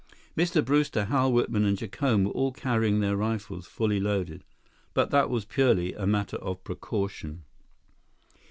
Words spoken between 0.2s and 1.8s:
Mr. Brewster, Hal Whitman, and